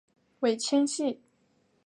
[0.39, 1.21] 尾纤细。